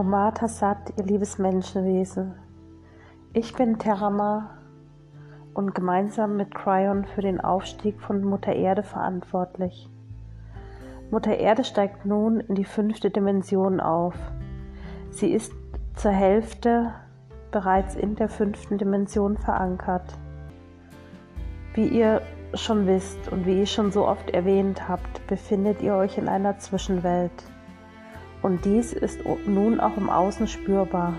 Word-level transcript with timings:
Omat 0.00 0.40
Hassad, 0.40 0.94
ihr 0.96 1.04
liebes 1.04 1.36
Menschenwesen. 1.36 2.34
Ich 3.34 3.54
bin 3.54 3.78
Terama 3.78 4.48
und 5.52 5.74
gemeinsam 5.74 6.38
mit 6.38 6.54
Cryon 6.54 7.04
für 7.04 7.20
den 7.20 7.38
Aufstieg 7.38 8.00
von 8.00 8.24
Mutter 8.24 8.54
Erde 8.54 8.82
verantwortlich. 8.82 9.90
Mutter 11.10 11.36
Erde 11.36 11.64
steigt 11.64 12.06
nun 12.06 12.40
in 12.40 12.54
die 12.54 12.64
fünfte 12.64 13.10
Dimension 13.10 13.78
auf. 13.78 14.14
Sie 15.10 15.30
ist 15.30 15.52
zur 15.96 16.12
Hälfte 16.12 16.94
bereits 17.50 17.94
in 17.94 18.14
der 18.14 18.30
fünften 18.30 18.78
Dimension 18.78 19.36
verankert. 19.36 20.16
Wie 21.74 21.88
ihr 21.88 22.22
schon 22.54 22.86
wisst 22.86 23.30
und 23.30 23.44
wie 23.44 23.60
ich 23.60 23.70
schon 23.70 23.92
so 23.92 24.08
oft 24.08 24.30
erwähnt 24.30 24.88
habt, 24.88 25.26
befindet 25.26 25.82
ihr 25.82 25.94
euch 25.94 26.16
in 26.16 26.26
einer 26.26 26.58
Zwischenwelt. 26.58 27.49
Und 28.42 28.64
dies 28.64 28.92
ist 28.92 29.20
nun 29.46 29.80
auch 29.80 29.96
im 29.96 30.08
Außen 30.08 30.46
spürbar. 30.46 31.14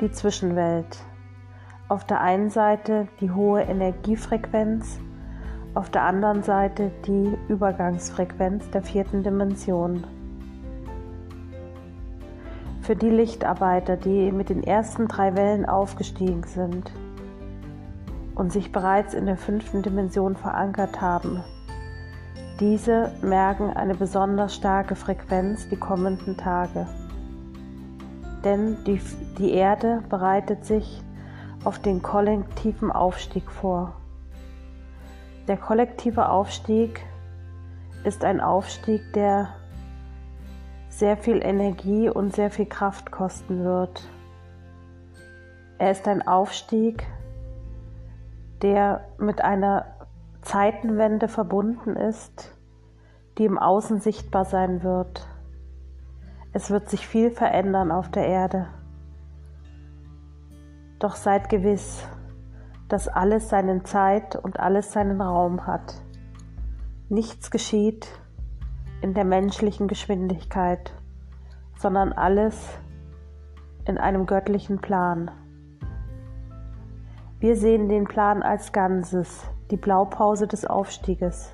Die 0.00 0.10
Zwischenwelt. 0.10 0.98
Auf 1.88 2.06
der 2.06 2.20
einen 2.20 2.48
Seite 2.48 3.08
die 3.20 3.30
hohe 3.30 3.60
Energiefrequenz, 3.60 4.98
auf 5.74 5.90
der 5.90 6.02
anderen 6.02 6.42
Seite 6.42 6.90
die 7.06 7.36
Übergangsfrequenz 7.48 8.70
der 8.70 8.82
vierten 8.82 9.22
Dimension. 9.22 10.04
Für 12.80 12.96
die 12.96 13.10
Lichtarbeiter, 13.10 13.96
die 13.96 14.32
mit 14.32 14.48
den 14.48 14.62
ersten 14.62 15.08
drei 15.08 15.36
Wellen 15.36 15.66
aufgestiegen 15.66 16.44
sind 16.44 16.90
und 18.34 18.52
sich 18.52 18.72
bereits 18.72 19.14
in 19.14 19.26
der 19.26 19.36
fünften 19.36 19.82
Dimension 19.82 20.36
verankert 20.36 21.00
haben, 21.00 21.42
diese 22.60 23.12
merken 23.20 23.70
eine 23.70 23.94
besonders 23.94 24.54
starke 24.54 24.94
Frequenz 24.94 25.68
die 25.68 25.76
kommenden 25.76 26.36
Tage. 26.36 26.86
Denn 28.44 28.76
die, 28.84 29.00
die 29.38 29.52
Erde 29.52 30.02
bereitet 30.08 30.64
sich 30.64 31.02
auf 31.64 31.78
den 31.78 32.02
kollektiven 32.02 32.92
Aufstieg 32.92 33.50
vor. 33.50 33.96
Der 35.48 35.56
kollektive 35.56 36.28
Aufstieg 36.28 37.04
ist 38.04 38.24
ein 38.24 38.40
Aufstieg, 38.40 39.12
der 39.14 39.48
sehr 40.88 41.16
viel 41.16 41.42
Energie 41.42 42.08
und 42.08 42.34
sehr 42.34 42.50
viel 42.50 42.66
Kraft 42.66 43.10
kosten 43.10 43.64
wird. 43.64 44.08
Er 45.78 45.90
ist 45.90 46.06
ein 46.06 46.26
Aufstieg, 46.26 47.06
der 48.62 49.04
mit 49.18 49.40
einer 49.40 49.93
Zeitenwende 50.44 51.26
verbunden 51.26 51.96
ist, 51.96 52.54
die 53.38 53.46
im 53.46 53.58
Außen 53.58 54.00
sichtbar 54.00 54.44
sein 54.44 54.82
wird. 54.82 55.26
Es 56.52 56.70
wird 56.70 56.88
sich 56.90 57.06
viel 57.06 57.30
verändern 57.30 57.90
auf 57.90 58.10
der 58.10 58.26
Erde. 58.26 58.68
Doch 60.98 61.16
seid 61.16 61.48
gewiss, 61.48 62.06
dass 62.88 63.08
alles 63.08 63.48
seinen 63.48 63.86
Zeit 63.86 64.36
und 64.36 64.60
alles 64.60 64.92
seinen 64.92 65.20
Raum 65.20 65.66
hat. 65.66 65.94
Nichts 67.08 67.50
geschieht 67.50 68.06
in 69.00 69.14
der 69.14 69.24
menschlichen 69.24 69.88
Geschwindigkeit, 69.88 70.92
sondern 71.78 72.12
alles 72.12 72.78
in 73.86 73.96
einem 73.96 74.26
göttlichen 74.26 74.78
Plan. 74.78 75.30
Wir 77.40 77.56
sehen 77.56 77.88
den 77.88 78.04
Plan 78.04 78.42
als 78.42 78.72
Ganzes, 78.72 79.46
die 79.70 79.76
Blaupause 79.76 80.46
des 80.46 80.66
Aufstieges. 80.66 81.52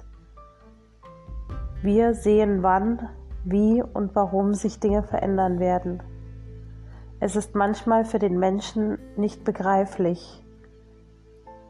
Wir 1.82 2.14
sehen, 2.14 2.62
wann, 2.62 3.08
wie 3.44 3.82
und 3.82 4.14
warum 4.14 4.54
sich 4.54 4.80
Dinge 4.80 5.02
verändern 5.02 5.58
werden. 5.58 6.02
Es 7.20 7.36
ist 7.36 7.54
manchmal 7.54 8.04
für 8.04 8.18
den 8.18 8.38
Menschen 8.38 8.98
nicht 9.16 9.44
begreiflich, 9.44 10.44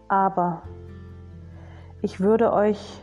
aber 0.08 0.62
ich 2.02 2.20
würde 2.20 2.52
euch 2.52 3.02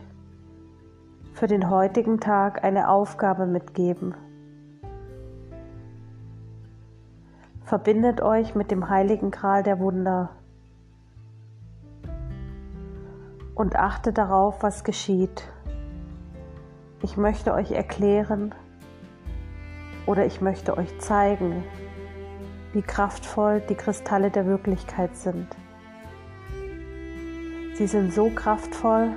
für 1.32 1.46
den 1.46 1.70
heutigen 1.70 2.20
Tag 2.20 2.64
eine 2.64 2.90
Aufgabe 2.90 3.46
mitgeben. 3.46 4.14
Verbindet 7.62 8.22
euch 8.22 8.54
mit 8.54 8.70
dem 8.70 8.88
heiligen 8.88 9.30
Gral 9.30 9.62
der 9.62 9.78
Wunder 9.78 10.30
und 13.58 13.74
achtet 13.74 14.16
darauf, 14.16 14.62
was 14.62 14.84
geschieht. 14.84 15.42
Ich 17.02 17.16
möchte 17.16 17.52
euch 17.52 17.72
erklären 17.72 18.54
oder 20.06 20.24
ich 20.24 20.40
möchte 20.40 20.78
euch 20.78 20.98
zeigen, 21.00 21.64
wie 22.72 22.82
kraftvoll 22.82 23.60
die 23.68 23.74
Kristalle 23.74 24.30
der 24.30 24.46
Wirklichkeit 24.46 25.16
sind. 25.16 25.48
Sie 27.74 27.88
sind 27.88 28.12
so 28.12 28.30
kraftvoll, 28.30 29.10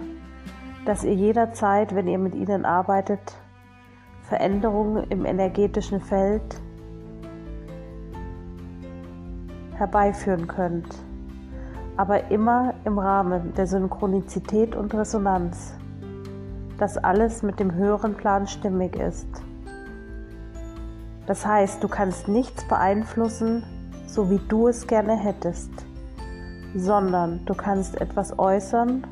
dass 0.85 1.03
ihr 1.03 1.13
jederzeit, 1.13 1.93
wenn 1.93 2.07
ihr 2.07 2.17
mit 2.17 2.33
ihnen 2.33 2.65
arbeitet, 2.65 3.37
Veränderungen 4.23 5.03
im 5.11 5.25
energetischen 5.25 6.01
Feld 6.01 6.59
herbeiführen 9.75 10.47
könnt 10.47 11.10
aber 12.01 12.31
immer 12.31 12.73
im 12.83 12.97
Rahmen 12.97 13.53
der 13.53 13.67
Synchronizität 13.67 14.75
und 14.75 14.91
Resonanz, 14.95 15.75
dass 16.79 16.97
alles 16.97 17.43
mit 17.43 17.59
dem 17.59 17.75
höheren 17.75 18.15
Plan 18.15 18.47
stimmig 18.47 18.95
ist. 18.95 19.27
Das 21.27 21.45
heißt, 21.45 21.83
du 21.83 21.87
kannst 21.87 22.27
nichts 22.27 22.67
beeinflussen, 22.67 23.61
so 24.07 24.31
wie 24.31 24.41
du 24.47 24.67
es 24.67 24.87
gerne 24.87 25.15
hättest, 25.15 25.69
sondern 26.75 27.45
du 27.45 27.53
kannst 27.53 28.01
etwas 28.01 28.39
äußern, 28.39 29.05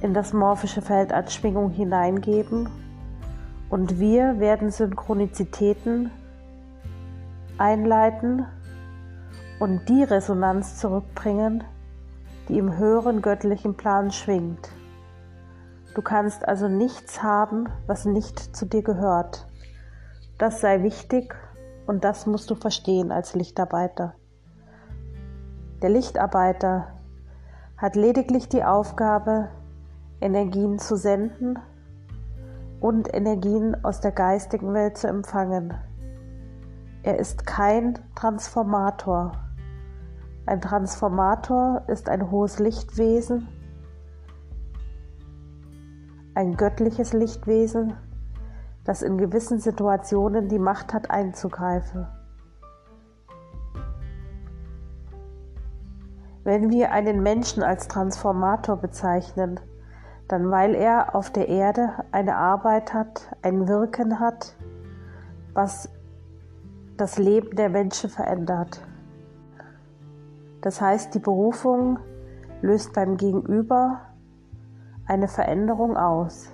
in 0.00 0.14
das 0.14 0.32
morphische 0.32 0.80
Feld 0.80 1.12
als 1.12 1.34
Schwingung 1.34 1.68
hineingeben 1.68 2.70
und 3.68 4.00
wir 4.00 4.40
werden 4.40 4.70
Synchronizitäten 4.70 6.10
einleiten, 7.58 8.46
und 9.60 9.88
die 9.88 10.02
Resonanz 10.02 10.78
zurückbringen, 10.78 11.64
die 12.48 12.58
im 12.58 12.76
höheren 12.76 13.22
göttlichen 13.22 13.76
Plan 13.76 14.10
schwingt. 14.10 14.70
Du 15.94 16.02
kannst 16.02 16.46
also 16.46 16.68
nichts 16.68 17.22
haben, 17.22 17.68
was 17.86 18.04
nicht 18.04 18.56
zu 18.56 18.66
dir 18.66 18.82
gehört. 18.82 19.46
Das 20.38 20.60
sei 20.60 20.82
wichtig 20.82 21.34
und 21.86 22.04
das 22.04 22.26
musst 22.26 22.50
du 22.50 22.54
verstehen 22.54 23.12
als 23.12 23.34
Lichtarbeiter. 23.34 24.14
Der 25.82 25.90
Lichtarbeiter 25.90 26.88
hat 27.76 27.94
lediglich 27.94 28.48
die 28.48 28.64
Aufgabe, 28.64 29.50
Energien 30.20 30.78
zu 30.78 30.96
senden 30.96 31.58
und 32.80 33.14
Energien 33.14 33.84
aus 33.84 34.00
der 34.00 34.12
geistigen 34.12 34.72
Welt 34.72 34.96
zu 34.96 35.06
empfangen. 35.06 35.74
Er 37.02 37.18
ist 37.18 37.46
kein 37.46 37.98
Transformator. 38.14 39.32
Ein 40.46 40.60
Transformator 40.60 41.84
ist 41.86 42.10
ein 42.10 42.30
hohes 42.30 42.58
Lichtwesen, 42.58 43.48
ein 46.34 46.58
göttliches 46.58 47.14
Lichtwesen, 47.14 47.94
das 48.84 49.00
in 49.00 49.16
gewissen 49.16 49.58
Situationen 49.58 50.48
die 50.48 50.58
Macht 50.58 50.92
hat 50.92 51.10
einzugreifen. 51.10 52.06
Wenn 56.42 56.68
wir 56.68 56.92
einen 56.92 57.22
Menschen 57.22 57.62
als 57.62 57.88
Transformator 57.88 58.76
bezeichnen, 58.76 59.58
dann 60.28 60.50
weil 60.50 60.74
er 60.74 61.14
auf 61.14 61.30
der 61.30 61.48
Erde 61.48 62.04
eine 62.12 62.36
Arbeit 62.36 62.92
hat, 62.92 63.34
ein 63.40 63.66
Wirken 63.66 64.20
hat, 64.20 64.54
was 65.54 65.88
das 66.98 67.16
Leben 67.16 67.56
der 67.56 67.70
Menschen 67.70 68.10
verändert. 68.10 68.82
Das 70.64 70.80
heißt, 70.80 71.14
die 71.14 71.18
Berufung 71.18 71.98
löst 72.62 72.94
beim 72.94 73.18
Gegenüber 73.18 74.00
eine 75.06 75.28
Veränderung 75.28 75.94
aus. 75.98 76.48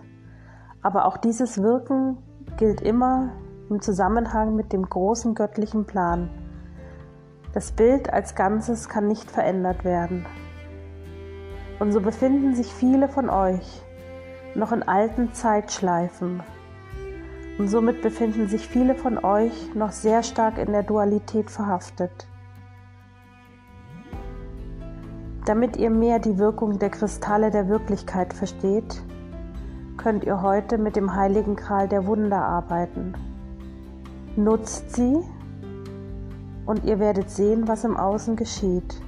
Aber 0.82 1.04
auch 1.04 1.16
dieses 1.16 1.62
Wirken 1.62 2.18
gilt 2.56 2.80
immer 2.80 3.30
im 3.68 3.80
Zusammenhang 3.80 4.56
mit 4.56 4.72
dem 4.72 4.82
großen 4.82 5.36
göttlichen 5.36 5.84
Plan. 5.86 6.28
Das 7.52 7.70
Bild 7.70 8.12
als 8.12 8.34
Ganzes 8.34 8.88
kann 8.88 9.06
nicht 9.06 9.30
verändert 9.30 9.84
werden. 9.84 10.26
Und 11.78 11.92
so 11.92 12.00
befinden 12.00 12.56
sich 12.56 12.74
viele 12.74 13.06
von 13.06 13.30
euch 13.30 13.80
noch 14.56 14.72
in 14.72 14.82
alten 14.82 15.32
Zeitschleifen. 15.34 16.42
Und 17.58 17.68
somit 17.68 18.02
befinden 18.02 18.48
sich 18.48 18.66
viele 18.66 18.96
von 18.96 19.24
euch 19.24 19.72
noch 19.76 19.92
sehr 19.92 20.24
stark 20.24 20.58
in 20.58 20.72
der 20.72 20.82
Dualität 20.82 21.48
verhaftet. 21.48 22.26
Damit 25.46 25.76
ihr 25.76 25.90
mehr 25.90 26.18
die 26.18 26.38
Wirkung 26.38 26.78
der 26.78 26.90
Kristalle 26.90 27.50
der 27.50 27.68
Wirklichkeit 27.68 28.34
versteht, 28.34 29.02
könnt 29.96 30.24
ihr 30.24 30.42
heute 30.42 30.76
mit 30.76 30.96
dem 30.96 31.14
heiligen 31.14 31.56
Gral 31.56 31.88
der 31.88 32.06
Wunder 32.06 32.42
arbeiten. 32.42 33.14
Nutzt 34.36 34.94
sie 34.94 35.18
und 36.66 36.84
ihr 36.84 36.98
werdet 36.98 37.30
sehen, 37.30 37.68
was 37.68 37.84
im 37.84 37.96
Außen 37.96 38.36
geschieht. 38.36 39.00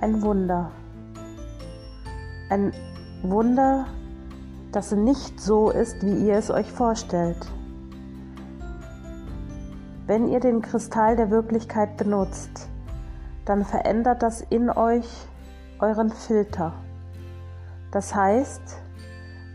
Ein 0.00 0.22
Wunder. 0.22 0.70
Ein 2.50 2.72
Wunder, 3.22 3.86
das 4.72 4.92
nicht 4.92 5.40
so 5.40 5.70
ist, 5.70 6.02
wie 6.02 6.26
ihr 6.26 6.36
es 6.36 6.50
euch 6.50 6.70
vorstellt. 6.72 7.46
Wenn 10.06 10.28
ihr 10.28 10.40
den 10.40 10.62
Kristall 10.62 11.16
der 11.16 11.30
Wirklichkeit 11.30 11.98
benutzt, 11.98 12.68
dann 13.48 13.64
verändert 13.64 14.22
das 14.22 14.42
in 14.42 14.68
euch 14.68 15.08
euren 15.78 16.10
Filter. 16.10 16.74
Das 17.90 18.14
heißt, 18.14 18.82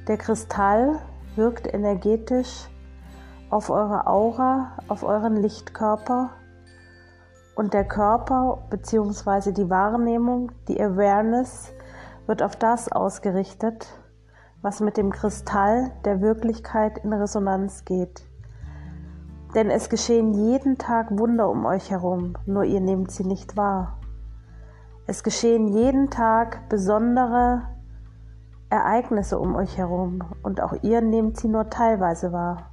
der 0.07 0.17
Kristall 0.17 0.99
wirkt 1.35 1.71
energetisch 1.71 2.69
auf 3.51 3.69
eure 3.69 4.07
Aura, 4.07 4.71
auf 4.87 5.03
euren 5.03 5.35
Lichtkörper 5.35 6.31
und 7.55 7.75
der 7.75 7.87
Körper 7.87 8.63
bzw. 8.71 9.51
die 9.51 9.69
Wahrnehmung, 9.69 10.51
die 10.67 10.81
Awareness 10.81 11.71
wird 12.25 12.41
auf 12.41 12.55
das 12.55 12.91
ausgerichtet, 12.91 13.87
was 14.63 14.79
mit 14.79 14.97
dem 14.97 15.11
Kristall 15.11 15.91
der 16.03 16.19
Wirklichkeit 16.21 16.97
in 16.99 17.13
Resonanz 17.13 17.85
geht. 17.85 18.23
Denn 19.55 19.69
es 19.69 19.89
geschehen 19.89 20.33
jeden 20.33 20.77
Tag 20.77 21.07
Wunder 21.11 21.50
um 21.50 21.65
euch 21.65 21.91
herum, 21.91 22.33
nur 22.45 22.63
ihr 22.63 22.81
nehmt 22.81 23.11
sie 23.11 23.23
nicht 23.23 23.55
wahr. 23.55 24.00
Es 25.05 25.21
geschehen 25.21 25.67
jeden 25.67 26.09
Tag 26.09 26.69
besondere 26.69 27.63
Ereignisse 28.69 29.38
um 29.38 29.55
euch 29.55 29.77
herum 29.77 30.21
und 30.41 30.61
auch 30.61 30.73
ihr 30.81 31.01
nehmt 31.01 31.38
sie 31.38 31.50
nur 31.50 31.69
teilweise 31.69 32.31
wahr. 32.31 32.71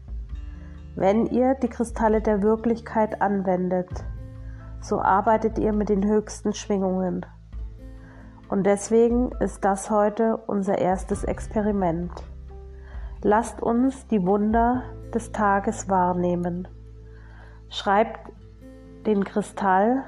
Wenn 0.97 1.27
ihr 1.27 1.55
die 1.55 1.69
Kristalle 1.69 2.23
der 2.23 2.43
Wirklichkeit 2.43 3.21
anwendet, 3.21 3.91
so 4.81 5.01
arbeitet 5.01 5.59
ihr 5.59 5.75
mit 5.75 5.91
den 5.91 6.07
höchsten 6.07 6.55
Schwingungen. 6.55 7.27
Und 8.49 8.65
deswegen 8.65 9.31
ist 9.41 9.65
das 9.65 9.91
heute 9.91 10.39
unser 10.47 10.79
erstes 10.79 11.25
Experiment. 11.25 12.11
Lasst 13.23 13.63
uns 13.63 14.07
die 14.07 14.27
Wunder 14.27 14.83
des 15.15 15.33
Tages 15.33 15.89
wahrnehmen. 15.89 16.69
Schreibt 17.69 18.33
den 19.07 19.25
Kristall 19.25 20.05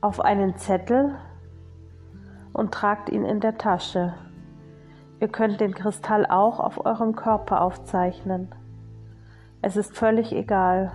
auf 0.00 0.20
einen 0.20 0.56
Zettel 0.56 1.14
und 2.52 2.72
tragt 2.72 3.08
ihn 3.08 3.24
in 3.24 3.40
der 3.40 3.58
Tasche. 3.58 4.14
Ihr 5.20 5.28
könnt 5.28 5.60
den 5.60 5.74
Kristall 5.74 6.26
auch 6.26 6.58
auf 6.58 6.84
eurem 6.84 7.14
Körper 7.14 7.60
aufzeichnen. 7.60 8.54
Es 9.62 9.76
ist 9.76 9.96
völlig 9.96 10.32
egal. 10.32 10.90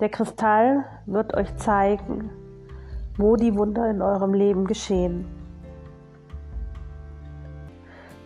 Der 0.00 0.10
Kristall 0.10 0.84
wird 1.06 1.34
euch 1.34 1.56
zeigen, 1.56 2.30
wo 3.16 3.36
die 3.36 3.56
Wunder 3.56 3.88
in 3.88 4.02
eurem 4.02 4.34
Leben 4.34 4.66
geschehen. 4.66 5.26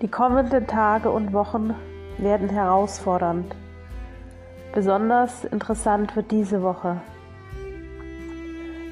Die 0.00 0.08
kommenden 0.08 0.68
Tage 0.68 1.10
und 1.10 1.32
Wochen 1.32 1.74
werden 2.18 2.48
herausfordernd. 2.48 3.56
Besonders 4.72 5.44
interessant 5.44 6.14
wird 6.14 6.30
diese 6.30 6.62
Woche. 6.62 7.00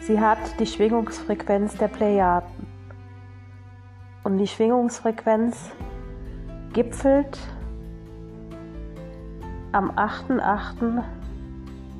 Sie 0.00 0.20
hat 0.20 0.38
die 0.58 0.66
Schwingungsfrequenz 0.66 1.76
der 1.76 1.86
Plejaden. 1.86 2.66
Und 4.24 4.38
die 4.38 4.48
Schwingungsfrequenz 4.48 5.70
gipfelt 6.72 7.38
am 9.70 9.92
8.8., 9.92 11.04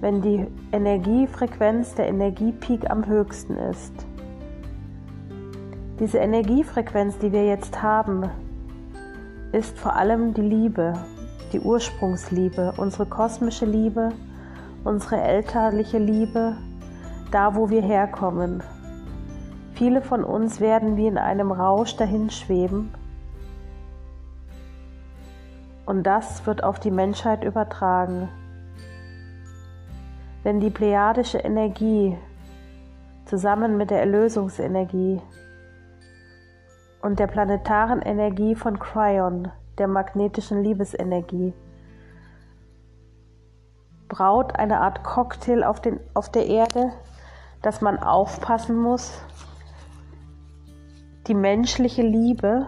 wenn 0.01 0.21
die 0.21 0.49
Energiefrequenz 0.73 1.95
der 1.95 2.09
Energiepeak 2.09 2.91
am 2.91 3.07
höchsten 3.07 3.57
ist. 3.57 3.95
Diese 6.01 6.19
Energiefrequenz, 6.19 7.19
die 7.19 7.31
wir 7.31 7.47
jetzt 7.47 7.81
haben, 7.83 8.29
ist 9.57 9.79
vor 9.79 9.97
allem 9.97 10.35
die 10.35 10.43
Liebe, 10.43 10.93
die 11.55 11.61
Ursprungsliebe, 11.61 12.75
unsere 12.77 13.07
kosmische 13.07 13.65
Liebe, 13.65 14.11
unsere 14.85 15.19
elterliche 15.19 15.97
Liebe, 15.99 16.57
da 17.31 17.55
wo 17.57 17.71
wir 17.71 17.81
herkommen. 17.81 18.63
Viele 19.73 20.03
von 20.03 20.25
uns 20.25 20.61
werden 20.61 20.99
wie 20.99 21.07
in 21.07 21.17
einem 21.17 21.53
Rausch 21.53 21.97
dahinschweben 21.97 22.93
und 25.87 26.03
das 26.03 26.45
wird 26.47 26.63
auf 26.63 26.79
die 26.79 26.91
Menschheit 26.91 27.43
übertragen. 27.43 28.29
Denn 30.45 30.61
die 30.61 30.71
plejadische 30.71 31.39
Energie 31.39 32.19
zusammen 33.25 33.79
mit 33.79 33.91
der 33.91 34.01
Erlösungsenergie 34.01 35.23
und 37.03 37.19
der 37.19 37.27
planetaren 37.27 38.03
Energie 38.03 38.55
von 38.55 38.79
Cryon, 38.79 39.51
der 39.79 39.89
magnetischen 39.89 40.63
Liebesenergie, 40.63 41.53
braut 44.09 44.57
eine 44.57 44.81
Art 44.81 45.05
Cocktail 45.05 45.65
auf, 45.65 45.81
den, 45.81 46.01
auf 46.15 46.31
der 46.31 46.47
Erde, 46.47 46.93
dass 47.63 47.81
man 47.81 47.99
aufpassen 47.99 48.77
muss, 48.77 49.21
die 51.27 51.35
menschliche 51.35 52.03
Liebe 52.03 52.67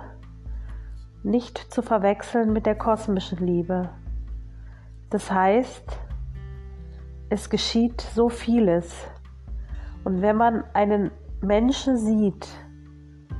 nicht 1.23 1.73
zu 1.73 1.83
verwechseln 1.83 2.53
mit 2.53 2.67
der 2.67 2.75
kosmischen 2.75 3.39
Liebe. 3.39 3.91
Das 5.11 5.31
heißt, 5.31 5.85
es 7.31 7.51
geschieht 7.51 8.01
so 8.01 8.29
vieles. 8.29 9.07
Und 10.05 10.23
wenn 10.23 10.37
man 10.37 10.65
einen 10.75 11.11
Menschen 11.41 11.97
sieht 11.99 12.49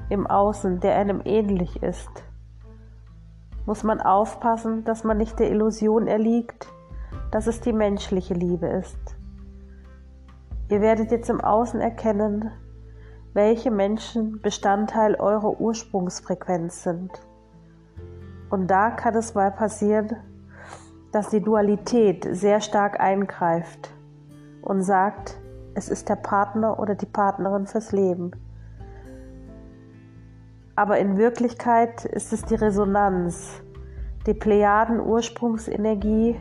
im 0.09 0.27
Außen, 0.27 0.81
der 0.81 0.97
einem 0.97 1.23
ähnlich 1.25 1.83
ist, 1.83 2.11
muss 3.67 3.83
man 3.85 4.01
aufpassen, 4.01 4.85
dass 4.85 5.05
man 5.05 5.19
nicht 5.19 5.39
der 5.39 5.51
Illusion 5.51 6.07
erliegt, 6.07 6.69
dass 7.31 7.47
es 7.47 7.61
die 7.61 7.73
menschliche 7.73 8.35
Liebe 8.35 8.67
ist. 8.67 8.99
Ihr 10.71 10.81
werdet 10.81 11.11
jetzt 11.11 11.31
im 11.31 11.41
Außen 11.41 11.81
erkennen, 11.81 12.51
welche 13.35 13.71
Menschen 13.71 14.41
Bestandteil 14.41 15.15
eurer 15.15 15.61
Ursprungsfrequenz 15.61 16.83
sind. 16.83 17.11
Und 18.51 18.69
da 18.69 18.91
kann 18.91 19.15
es 19.15 19.35
mal 19.35 19.51
passieren, 19.51 20.17
dass 21.13 21.29
die 21.29 21.43
Dualität 21.43 22.27
sehr 22.31 22.61
stark 22.61 23.01
eingreift 23.01 23.91
und 24.63 24.83
sagt, 24.83 25.39
es 25.75 25.89
ist 25.89 26.09
der 26.09 26.17
Partner 26.17 26.79
oder 26.79 26.95
die 26.95 27.07
Partnerin 27.07 27.67
fürs 27.67 27.93
Leben. 27.93 28.33
Aber 30.79 30.99
in 30.99 31.19
Wirklichkeit 31.19 32.05
ist 32.05 32.33
es 32.33 32.45
die 32.45 32.55
Resonanz, 32.55 33.61
die 34.29 34.35
Plejaden-Ursprungsenergie, 34.35 36.37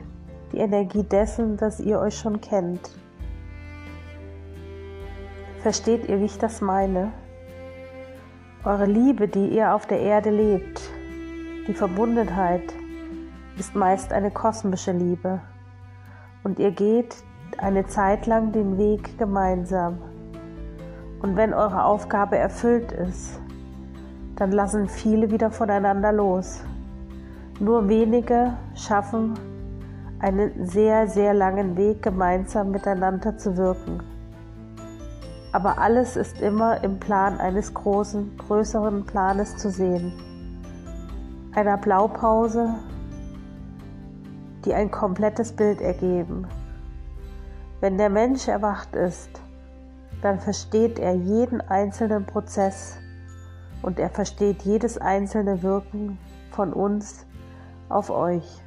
die 0.51 0.59
Energie 0.59 1.01
dessen, 1.01 1.57
dass 1.57 1.79
ihr 1.79 1.99
euch 1.99 2.19
schon 2.19 2.39
kennt. 2.39 2.91
Versteht 5.63 6.07
ihr, 6.07 6.19
wie 6.19 6.25
ich 6.25 6.37
das 6.37 6.61
meine? 6.61 7.11
Eure 8.63 8.85
Liebe, 8.85 9.27
die 9.27 9.47
ihr 9.47 9.73
auf 9.73 9.87
der 9.87 10.01
Erde 10.01 10.29
lebt, 10.29 10.83
die 11.67 11.73
Verbundenheit 11.73 12.71
ist 13.57 13.73
meist 13.73 14.13
eine 14.13 14.29
kosmische 14.29 14.91
Liebe 14.91 15.41
und 16.43 16.59
ihr 16.59 16.69
geht 16.69 17.15
eine 17.57 17.87
Zeit 17.87 18.27
lang 18.27 18.51
den 18.51 18.77
Weg 18.77 19.17
gemeinsam. 19.17 19.97
Und 21.23 21.35
wenn 21.35 21.55
eure 21.55 21.85
Aufgabe 21.85 22.37
erfüllt 22.37 22.91
ist, 22.91 23.41
dann 24.37 24.51
lassen 24.51 24.87
viele 24.87 25.31
wieder 25.31 25.51
voneinander 25.51 26.11
los. 26.11 26.61
Nur 27.59 27.89
wenige 27.89 28.53
schaffen 28.75 29.33
einen 30.19 30.67
sehr, 30.67 31.07
sehr 31.07 31.33
langen 31.33 31.75
Weg 31.75 32.03
gemeinsam 32.03 32.71
miteinander 32.71 33.37
zu 33.37 33.57
wirken. 33.57 33.99
Aber 35.53 35.79
alles 35.79 36.15
ist 36.15 36.39
immer 36.39 36.83
im 36.83 36.99
Plan 36.99 37.39
eines 37.39 37.73
großen, 37.73 38.37
größeren 38.37 39.05
Planes 39.05 39.57
zu 39.57 39.71
sehen. 39.71 40.13
Einer 41.53 41.77
Blaupause, 41.77 42.75
die 44.65 44.73
ein 44.73 44.91
komplettes 44.91 45.51
Bild 45.51 45.81
ergeben. 45.81 46.47
Wenn 47.79 47.97
der 47.97 48.09
Mensch 48.09 48.47
erwacht 48.47 48.95
ist, 48.95 49.29
dann 50.21 50.39
versteht 50.39 50.99
er 50.99 51.15
jeden 51.15 51.61
einzelnen 51.61 52.25
Prozess 52.25 52.97
und 53.81 53.99
er 53.99 54.09
versteht 54.09 54.63
jedes 54.63 54.97
einzelne 54.97 55.63
Wirken 55.63 56.17
von 56.51 56.73
uns 56.73 57.25
auf 57.89 58.09
euch. 58.09 58.61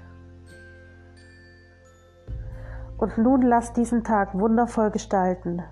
Und 2.96 3.18
nun 3.18 3.42
lasst 3.42 3.76
diesen 3.76 4.04
Tag 4.04 4.34
wundervoll 4.34 4.90
gestalten. 4.90 5.62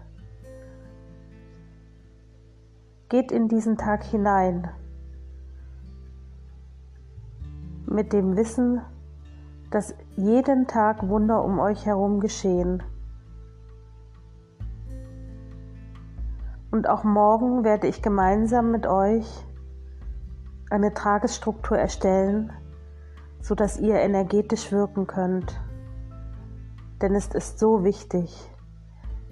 Geht 3.08 3.32
in 3.32 3.48
diesen 3.48 3.76
Tag 3.76 4.02
hinein 4.04 4.68
mit 7.86 8.12
dem 8.12 8.36
Wissen, 8.36 8.82
dass 9.70 9.94
jeden 10.16 10.66
Tag 10.66 11.08
Wunder 11.08 11.44
um 11.44 11.58
euch 11.58 11.86
herum 11.86 12.20
geschehen 12.20 12.82
Und 16.70 16.88
auch 16.88 17.02
morgen 17.02 17.64
werde 17.64 17.86
ich 17.86 18.02
gemeinsam 18.02 18.70
mit 18.70 18.86
euch 18.86 19.26
eine 20.70 20.92
Tagesstruktur 20.92 21.78
erstellen, 21.78 22.52
sodass 23.40 23.78
ihr 23.78 23.96
energetisch 23.96 24.70
wirken 24.70 25.06
könnt. 25.06 25.58
Denn 27.00 27.14
es 27.14 27.28
ist 27.28 27.58
so 27.58 27.84
wichtig. 27.84 28.50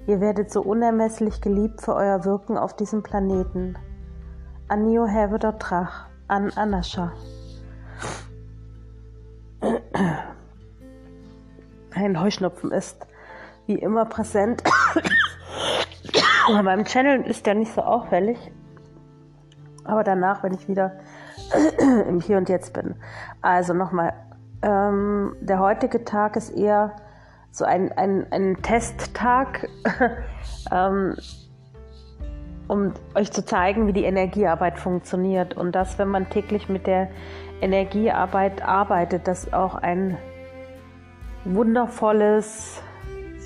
Ihr 0.06 0.20
werdet 0.20 0.50
so 0.50 0.62
unermesslich 0.62 1.40
geliebt 1.40 1.82
für 1.82 1.94
euer 1.94 2.24
Wirken 2.24 2.56
auf 2.56 2.74
diesem 2.74 3.02
Planeten. 3.02 3.76
Anio 4.68 5.06
Hervedo 5.06 5.52
Trach, 5.52 6.06
an 6.28 6.50
Anascha. 6.54 7.12
Ein 11.94 12.20
Heuschnupfen 12.20 12.70
ist 12.70 13.06
wie 13.66 13.78
immer 13.78 14.04
präsent. 14.04 14.62
Beim 16.46 16.84
Channel 16.84 17.22
ist 17.22 17.46
der 17.46 17.54
nicht 17.54 17.72
so 17.72 17.82
auffällig. 17.82 18.38
Aber 19.84 20.04
danach, 20.04 20.42
wenn 20.42 20.54
ich 20.54 20.68
wieder 20.68 20.92
im 22.08 22.20
Hier 22.20 22.38
und 22.38 22.48
Jetzt 22.48 22.72
bin. 22.72 22.94
Also 23.40 23.74
nochmal, 23.74 24.12
ähm, 24.62 25.36
der 25.40 25.58
heutige 25.58 26.04
Tag 26.04 26.36
ist 26.36 26.50
eher 26.50 26.96
so 27.50 27.64
ein, 27.64 27.92
ein, 27.92 28.26
ein 28.30 28.62
Testtag, 28.62 29.68
ähm, 30.70 31.16
um 32.68 32.92
euch 33.14 33.32
zu 33.32 33.44
zeigen, 33.44 33.86
wie 33.86 33.92
die 33.92 34.04
Energiearbeit 34.04 34.78
funktioniert. 34.78 35.56
Und 35.56 35.72
dass, 35.72 35.98
wenn 35.98 36.08
man 36.08 36.30
täglich 36.30 36.68
mit 36.68 36.86
der 36.86 37.08
Energiearbeit 37.60 38.62
arbeitet, 38.62 39.26
dass 39.26 39.52
auch 39.52 39.76
ein 39.76 40.18
wundervolles, 41.44 42.82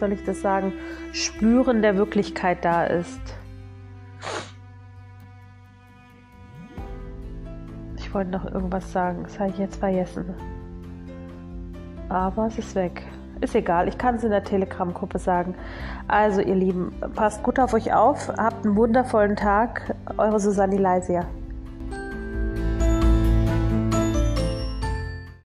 soll 0.00 0.12
ich 0.12 0.25
das 0.25 0.40
sagen, 0.40 0.73
Spüren 1.12 1.83
der 1.83 1.97
Wirklichkeit 1.97 2.64
da 2.64 2.85
ist. 2.85 3.21
Ich 7.97 8.12
wollte 8.12 8.33
noch 8.33 8.45
irgendwas 8.45 8.90
sagen, 8.90 9.23
das 9.23 9.38
habe 9.38 9.50
ich 9.50 9.59
jetzt 9.59 9.76
vergessen. 9.76 10.35
Aber 12.09 12.47
es 12.47 12.59
ist 12.59 12.75
weg. 12.75 13.02
Ist 13.40 13.54
egal, 13.54 13.88
ich 13.88 13.97
kann 13.97 14.16
es 14.16 14.25
in 14.25 14.30
der 14.30 14.42
Telegram-Gruppe 14.42 15.19
sagen. 15.19 15.54
Also, 16.09 16.40
ihr 16.40 16.57
Lieben, 16.57 16.92
passt 17.14 17.42
gut 17.42 17.59
auf 17.61 17.73
euch 17.73 17.95
auf, 17.95 18.28
habt 18.37 18.66
einen 18.66 18.76
wundervollen 18.76 19.37
Tag. 19.37 19.95
Eure 20.19 20.40
Susanne 20.40 20.76
Leisia. 20.76 21.25